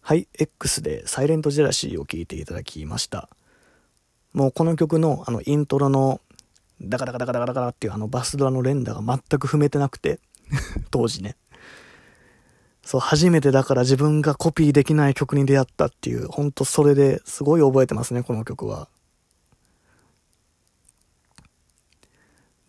[0.00, 3.30] はい、X でサイレントジェラシーを聴いていただきました。
[4.34, 6.20] もうこの曲のあのイントロの
[6.82, 10.20] ダカダカダカダカダカっていうあのバスドラの連打が全く踏めてなくて、
[10.90, 11.36] 当時ね。
[12.82, 18.88] そう、初めてだから自分がコピーできない曲に出会ったっていう、ほんとそれですごい覚えてますね、この曲は。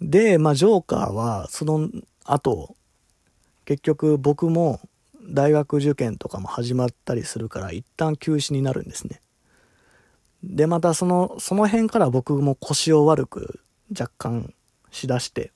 [0.01, 1.89] で、まあ、ジョーカーは、その
[2.23, 2.75] 後、
[3.65, 4.79] 結局僕も
[5.27, 9.21] 大学受験とかも始まったりするから、一旦休止になるんですね。
[10.43, 13.59] で、またその、その辺から僕も腰を悪く
[13.91, 14.53] 若干
[14.91, 15.51] しだして、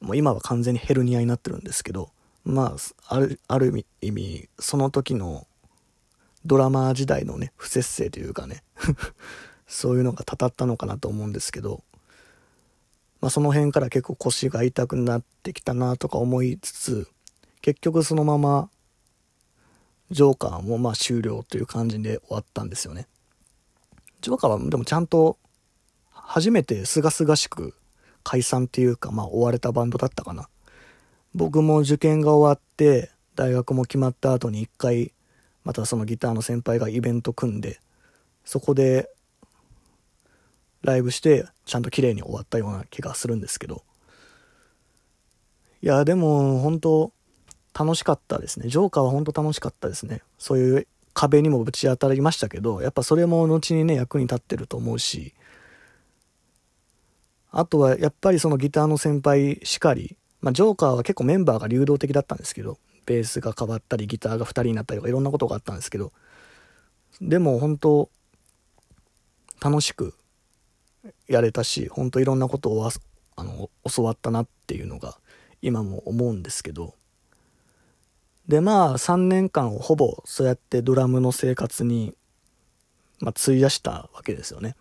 [0.00, 2.10] もう今は完全にヘルニアになってるんですけど、
[2.44, 5.46] まあ、ある、ある意味、その時の
[6.44, 8.62] ドラマ時代のね、不節制というかね
[9.66, 11.82] そういうのがたたったのかなと思うんですけど、
[13.24, 17.08] まあその辺から結構腰が痛くなってきたなとか思いつつ、
[17.62, 18.68] 結局そのまま、
[20.10, 23.06] ジョーカーもまあ終了という感じで終わったんですよね。
[24.20, 25.38] ジョーカーはでもちゃんと
[26.10, 27.74] 初めて清々しく
[28.24, 30.50] 解散っていうか、まあ終われたバンドだったかな。
[31.34, 35.14] 僕も受験が終わって、大学も決まった後に一回、
[35.64, 37.80] またそのギターの先輩がイベント組んで、
[38.44, 39.08] そこで、
[40.82, 43.82] ライブして、ちゃんと綺麗に終わったような気がするんですけど。
[45.82, 47.12] いや、でも、本当
[47.78, 48.68] 楽しかったですね。
[48.68, 50.22] ジョーカーは本当楽しかったですね。
[50.38, 55.34] そういう壁にもぶち当たりましたけど、やっぱそれも後にね、役に立ってると思うし、
[57.50, 66.12] あとはやっぱりそのギターの先輩しかり、まあ、ジョーカーは結構メンバーが流動的だったんですけど、ベースが変わったり、ギターが2人になったりとかいろんなことがあったんですけど、
[67.20, 68.10] でも本当、
[69.60, 70.14] 楽しく
[71.28, 72.88] やれたし、本当いろんなことを
[73.36, 75.18] あの教わったなっていうのが
[75.62, 76.94] 今も思うんですけど、
[78.48, 82.14] でまあ3年間をほぼそうやってドラムの生活に、
[83.20, 84.76] まあ、費やしたわけですよね。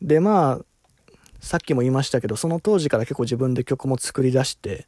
[0.00, 0.64] でまあ
[1.40, 4.86] さっきも言いましたけど、その当時から結構自分で曲も作り出して、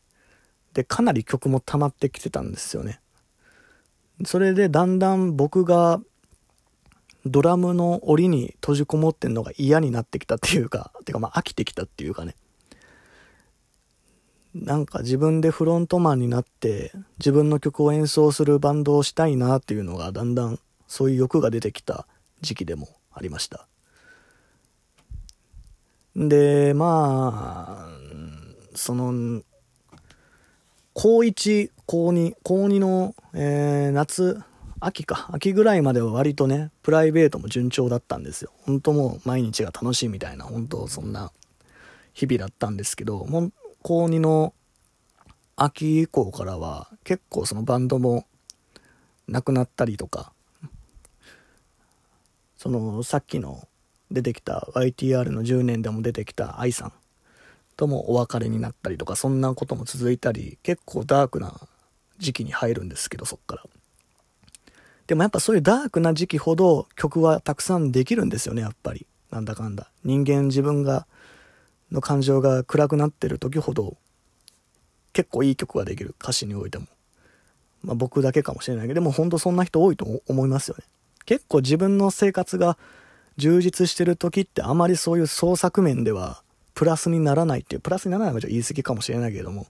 [0.75, 3.01] で、かなり曲も溜まってきてたんですよね。
[4.25, 6.01] それでだんだん僕が
[7.27, 12.35] ドラムの檻に閉じこもってんのが嫌になってきたっていうか、 てかまあ飽きてきたっていうかね。
[14.55, 20.59] なんか自分でフロントマンになって自分の曲を演奏するバンドをしたいなっていうのがだんだん
[20.89, 22.09] そういう欲が出てきた
[22.41, 23.69] 時期でもありました。
[26.17, 27.97] で、まあ、
[28.75, 29.43] その、
[30.93, 34.43] 高1、高2、高2の、えー、夏、
[34.81, 38.51] 秋か、秋ぐらいまでは割とね、プライベートも順調だったんですよ。
[38.63, 41.33] 本当もう毎日が楽しいみたいな、本当そんな
[42.15, 43.53] 日々だったんですけど、もう
[43.83, 44.55] 高2の
[45.57, 48.27] 秋以降からは結構そのバンドも
[49.29, 50.33] なくなったりとか、
[52.57, 53.67] そのさっきの
[54.11, 56.93] 出てきた YTR の10年でも出てきた愛さん
[57.77, 61.59] ともお別れになったりとかそんなことも続いたり結構ダークな
[62.19, 63.65] 時期に入るんですけどそっから
[65.11, 69.09] でもやっぱそういうダークな時期ほど曲はたくさんできるんですよねやっぱり。
[69.33, 69.91] なんだかんだ。
[70.05, 71.05] 人間自分が
[71.91, 73.97] の感情が暗くなってる時ほど
[75.13, 76.15] 結構いい曲ができる。
[76.23, 76.87] 歌詞においても。
[77.83, 80.85] まあ僕だけかもしれないけどでも本当そんな人多いと思いますよね。
[81.27, 82.79] 結構自分の生活が
[83.37, 86.41] 充実してる時ってあまりそういう創作面では
[86.75, 89.67] プラスにならないっていう、プラスにならないは言い過ぎかもしれないけれども、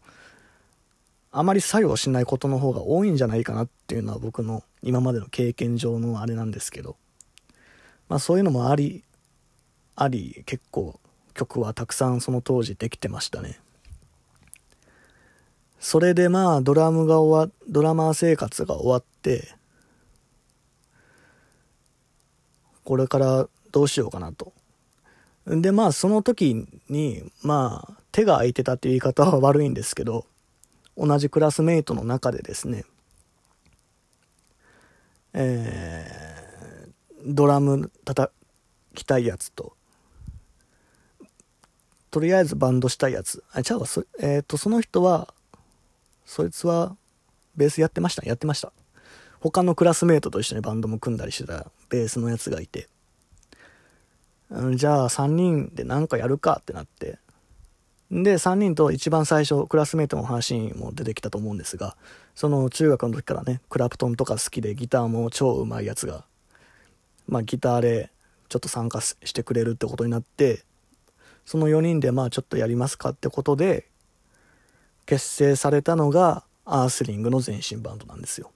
[1.32, 6.96] あまり作用しないことの方が多いんじゃないかなっていうのは僕の今までの経験上のあれなんですけど、
[8.08, 9.04] まあそういうのもあり、
[9.96, 10.98] あり、結構
[11.34, 13.58] 曲はたくさんその当時できてましたね。
[15.78, 19.54] それでまあドラムが終わ、ドラマー生活が終わって、
[22.84, 24.52] これからどうしようかなと。
[25.46, 30.26] で、まあ、その時に、まあ、手が空いてたっていう言い方は悪いんですけど、
[30.96, 32.84] 同じクラスメイトの中でですね、
[35.32, 38.32] えー、ドラム叩
[38.94, 39.76] きたいやつと、
[42.10, 43.44] とりあえずバンドしたいやつ。
[43.52, 45.32] あ、違うわ、そ、えっ、ー、と、その人は、
[46.24, 46.96] そいつは、
[47.56, 48.72] ベースやってましたやってました。
[49.40, 52.88] 他のクラスメートと一緒にバンドも組んだりしてたベースのやつがいて、
[54.50, 57.18] うん、じゃあ3人で何かやるかってなって、
[58.10, 61.96] で、3人と一番最初、クラスメートの話にも出てきたと思うんですが、
[62.34, 66.24] その中学の時からね、クラプトンとか好きでギターも超うまいやつが、
[67.28, 68.10] まあギターで
[68.48, 70.64] ちょっと参加してくれるってことになって、
[71.46, 73.86] その4人でまあちょっとやりますかってことで、
[75.06, 78.50] 結成されたのがアースリングの前身バンドなんですよ。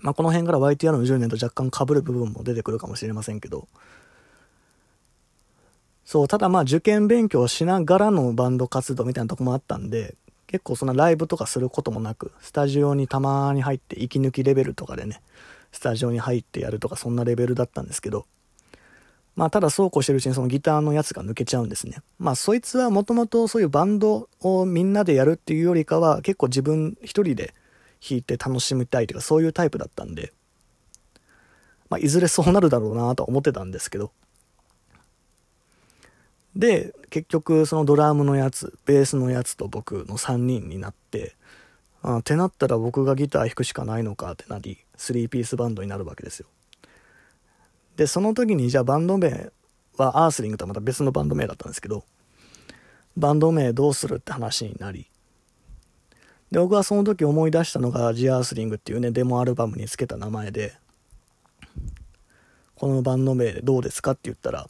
[0.00, 3.68] まあ、この辺から YTR の10年と若干被る部分も出てくるかもしれませんけど、
[6.08, 10.14] そう、ただまあ受験勉強しながらのバンド活動みたいなとこもあったんで、
[10.46, 15.20] 結構そんなライブとかすることもなく、スタジオにたまに入って息抜きレベルとかでね、
[15.70, 18.24] スタジオに入ってやるとかそんなレベルだったんですけど、
[19.36, 21.98] まあただそうこうしてるうちにそのギターのやつが抜けちゃうんですね。
[22.18, 27.52] まあそいつはもともとそういうバンドをみんなでやるっていうよりかは結構自分一人で
[28.00, 30.32] 弾いて楽しみたいというかそういうタイプだったんで、
[31.90, 34.10] まあいずれそうなるだろうなとは思ってたんですけど、
[36.58, 41.36] で、結局そのドラムのやつ、ベースのやつと僕の3人になって、
[42.02, 46.48] あってなったら僕がギター弾くしかないのかってなり、3ピースバンドになるわけですよ。
[47.96, 49.52] で、その時にじゃあバンド名
[49.96, 52.04] はアースリングとはまた別のバンド名だったんですけど、
[53.16, 55.08] バンド名どうするって話になり、
[56.50, 60.74] で、僕はその時思い出したのがジアースリングっていうね、デモアルバムにつけた名前で、
[62.74, 64.68] このバンド名どうですかって言ったら、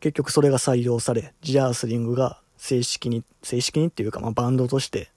[0.00, 5.10] 結局それが採用され、ジャースリングが正式に、正式にっていうか、まあ、バンドとして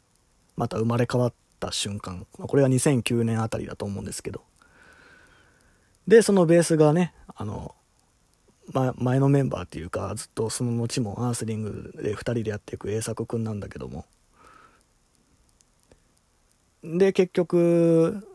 [0.55, 4.43] また生まれ変わった瞬間、まあ、これは2009年あたりだと思うんですけど。
[6.07, 7.75] で、そのベースがね、あの、
[8.71, 14.05] ま、前のメンバーっていうか、ずっとその後もアースリングで2人でやっていく栄作くんなんだけども。
[16.83, 18.27] で、結局、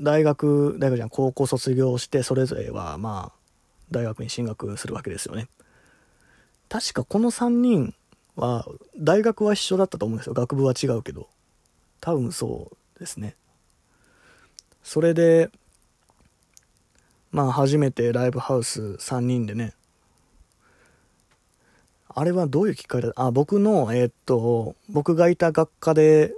[0.00, 3.40] 大学、大学じゃん、高校卒業して、それぞれはまあ、
[3.90, 5.48] 大学に進学するわけですよね。
[6.70, 7.94] 確かこの3人
[8.36, 8.64] は、
[8.96, 10.34] 大学は一緒だったと思うんですよ。
[10.34, 11.28] 学部は違うけど。
[12.00, 13.34] 多分そうですね。
[14.82, 15.50] それで、
[17.32, 19.74] まあ初めてライブハウス3人でね、
[22.08, 23.12] あれはどういうきっかけだ？
[23.16, 26.34] あ、僕の、えー、っと、僕がいた学科で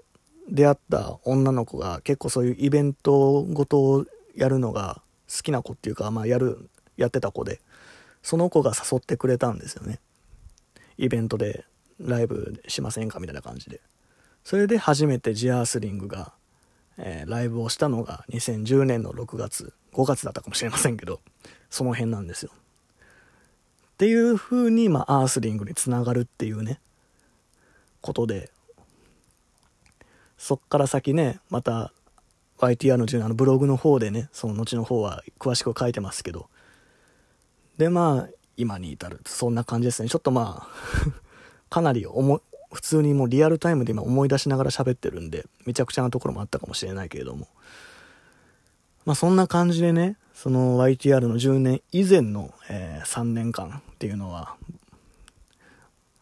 [0.51, 5.03] 出会った女の子が結構そういうイベントごとをやるのが
[5.35, 7.61] 好きな子っていうか、まあやる、やってた子で、
[8.23, 10.01] その子が誘ってくれたんですよね。
[10.99, 11.65] イベントで
[12.01, 13.21] ライブしませんか？
[13.21, 13.81] みたいな感じで。
[14.45, 16.33] それで初めてジアースリングが、
[16.99, 21.21] えー、ライブをしたのが2010年の6月、5月だったかもしれませんけど、
[21.71, 22.51] その辺なんですよ。
[22.53, 26.81] っていう風に、まあ、アースリングにつながるっていうね、
[28.01, 28.51] ことで、
[30.37, 31.93] そっから先ね、また
[32.59, 36.49] YTR ののブログの方でね、その後の方は詳しく書いてますけど、
[37.79, 39.21] で、まあ、今に至る。
[39.27, 40.09] そんな感じですね。
[40.09, 41.13] ちょっとまあ
[41.71, 42.41] かなり重、
[42.73, 47.49] 普通にもうリアルタイムで今思い出しながら喋ってるんで、めちゃくちゃなところもあったかもしれないけれども。
[49.05, 54.57] まあそんな感じでね、その YTR の10年以前の、えー、3年間っていうのは、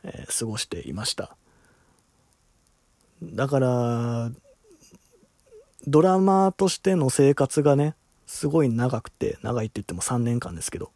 [0.03, 1.37] えー、過ごしていました。
[3.23, 4.31] だから、
[5.87, 7.95] ドラマーとしての生活がね、
[8.27, 10.93] すごい長くて、長いって言っても3年間ですけど、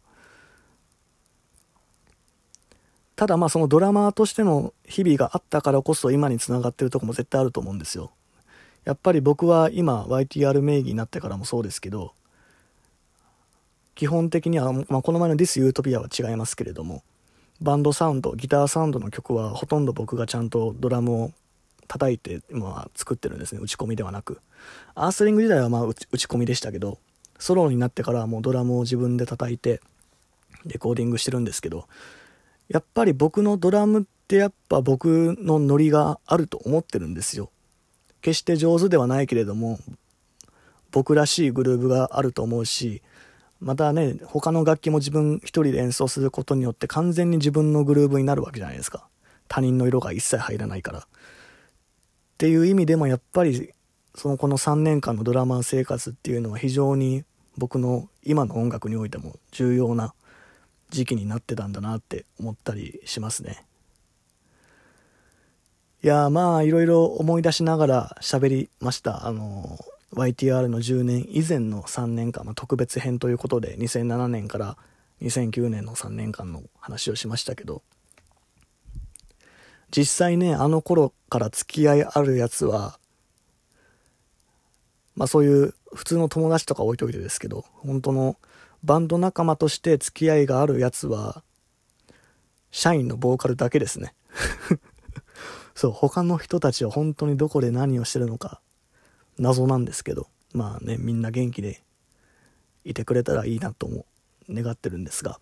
[3.15, 8.11] ただまあそのドラマーとしての日々があったからこそ今につながってるとこも絶対あると思うんですよ。
[8.83, 12.13] やっぱり僕は今 YTR 名義になってからもそうですけど、
[13.95, 17.01] 基本的には、まあ、この前の This Utopia は違いますけれども、
[17.61, 21.31] バンドサウンド、ギターサウンドの曲はほとんど僕がちゃんとドラムを
[21.87, 23.61] 叩いて今は作ってるんですね。
[23.61, 24.41] 打ち込みではなく。
[24.93, 26.99] アースリング時代はまあ打ち込みでしたけど、
[27.39, 29.81] ソロになってからはもうドラムを自分で叩いて
[30.65, 31.87] レコーディングしてるんですけど、
[32.67, 37.51] やっぱり僕のドラムってやっぱ僕のノリがあると思ってるんですよ。
[38.21, 39.79] 決して上手ではないけれども、
[40.91, 43.03] 僕らしいグルーブがあると思うし、
[43.59, 49.07] またね、他の楽器も自分一人で演奏することによって完全に自分のグルーブになるわけじゃないですか。
[49.47, 50.99] 他人の色が一切入らないから。
[50.99, 51.03] っ
[52.37, 53.73] ていう意味でもやっぱり、
[54.15, 57.25] そのこの3年間のドラマー生活っていうのは非常に
[57.57, 60.13] 僕の今の音楽においても重要な
[60.89, 63.65] 時期になってたんだなって思ったりしますね。
[66.03, 69.25] いやまあいろいろ思い出しながら喋りました。
[69.27, 69.79] あの
[70.13, 74.77] YTR の10年以前の3年間、まあ、特別編ということで2007年から
[75.21, 77.83] 2009年の3年間の話をしましたけど
[79.91, 82.97] 実際ねあの頃から付き合いあるやつは
[85.15, 88.37] まあそういう普通の友達とか置いといてですけど本当の
[88.85, 91.43] バンド仲間として付き合いがあるやつは、
[92.69, 94.13] 社員のボーカルだけですね。
[95.73, 98.61] そう、他の人たちは本当にどこで何をしてるのか、
[99.39, 101.83] 謎なんですけど、まあね、みんな元気で
[102.83, 104.05] いてくれたらいいなとも
[104.49, 105.39] 願ってるんですが、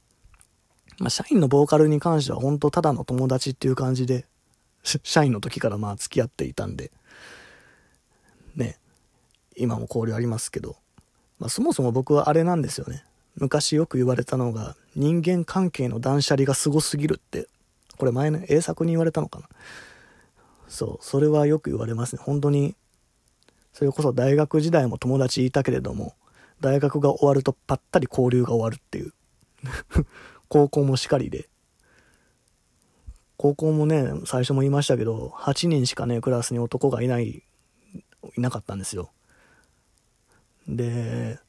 [1.00, 4.26] まあ、社員のボーカルに関しては本当ただの友達っていう感じで、
[5.04, 6.92] 社員の時からまあ付き合っていたんで、
[8.56, 8.80] ね
[9.58, 10.78] 今も交流ありますけど、
[11.40, 13.04] まあ、そもそも僕はあれなんですよね。
[13.36, 17.48] 昔よく言われたのが、人間関係の断捨離がすごすぎるって、
[17.98, 19.50] これ前の英作に言われたのかな。
[20.68, 22.22] そう、それはよく言われますね。
[22.24, 22.76] 本当に、
[23.74, 26.16] それこそ大学時代も友達いたけれども、
[26.62, 29.14] 大学が終わるとぱったり交流が終わるっていう。
[30.48, 31.50] 高校もしかりで。
[33.38, 37.44] 高校もね、最初も言いましたけど、8人しかね、クラスに男がいない、
[38.38, 39.12] いなかったんですよ。
[40.68, 41.40] で、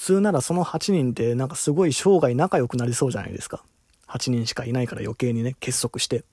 [0.00, 3.62] 通ならその8人ってなんかすごい生涯仲良くなりそうじゃないですか。
[4.08, 6.24] 8人しかいないから余計にね、結束して。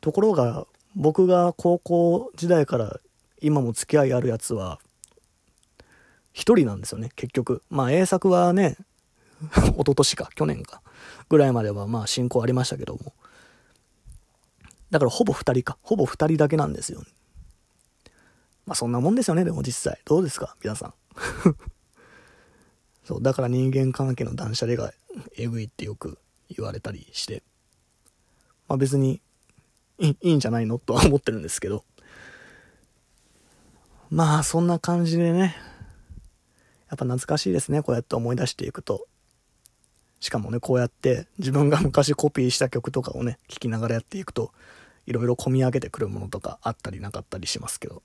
[0.00, 3.00] ところが、僕が高校時代から
[3.40, 4.78] 今も付き合いあるやつは、
[6.34, 7.62] 1人なんですよね、結局。
[7.70, 8.76] まあ、英作はね、
[9.50, 10.80] 一昨年か、去年か、
[11.28, 13.12] ぐらいまではまあ進行ありましたけども。
[14.90, 17.02] だからほぼ2人か、ほぼ2人だけなんですよ、
[18.64, 20.00] まあそんなもんですよね、でも実際。
[20.04, 20.94] どうですか、皆さん。
[23.10, 24.92] そう、だから人間関係の断捨離が
[25.36, 27.42] えぐいってよく言われたりして。
[28.68, 29.20] まあ別に
[29.98, 31.84] いいんじゃないのとは思ってるんですけど。
[34.10, 35.56] まあそんな感じでね。
[36.88, 39.08] やっぱ懐かしいですね、こうやって思い出していくと。
[40.20, 44.52] しかもね、こうやって自分が昔コピーした曲とかをね、聴きながらやっていくと、
[45.06, 48.02] いろいろ込み上げてくるものとかあったりなかったりしますけど。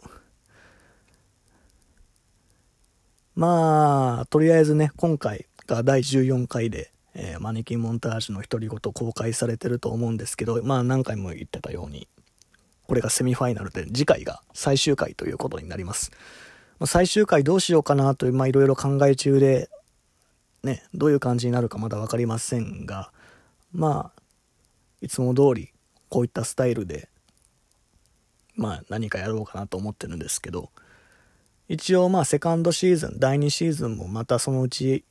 [3.35, 12.07] まあ、とりあえずね、今回が第14回で、えー、マネキンモンタージュの独り言公開されてると思うんですけど、まあ何回も言ってたように、
[12.87, 16.11] これがセミファイナルで次回が最終回ということになります。
[16.79, 19.69] まあ、最終回どうしようかなという、まあいろいろ考え中で、
[20.63, 23.11] ね、どういう感じになるかまだ分かりませんが、
[23.73, 24.21] まあ、
[25.01, 25.73] いつも通り
[26.07, 27.09] こういったスタイルで、
[28.55, 30.69] まあ何かやろうかなと思ってるんですけど、
[31.67, 35.03] 一応まあセカンドシーズン、第2シーズンもまたそのうち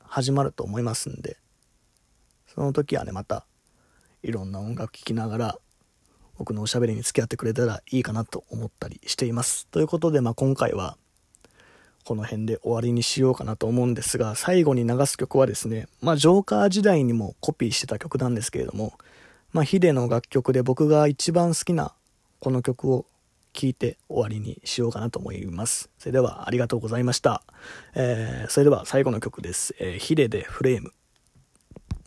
[0.00, 1.36] 始まると思いますんで、
[2.46, 3.46] その時はね、また
[4.22, 5.58] いろんな音楽聴きながら
[6.38, 9.66] 僕のおしゃべりに付き合ってくれたらいいかなと思ったりしています。
[9.66, 10.96] ということで、まあ今回は
[12.08, 18.94] この辺で終わりにしようかなと思うんですが、最後に流す曲はですね、まあ、ジョーカー時代にもコピーしてた曲なんですけれども、
[19.52, 21.92] まあ、ヒデの楽曲で僕が一番好きな
[22.40, 23.04] この曲を
[23.52, 25.90] 聞いて終わりにしようかなと思います。
[25.98, 27.42] それではありがとうございました。
[27.94, 29.74] えー、それでは最後の曲です。
[29.78, 30.92] えー、ヒデでフレーム。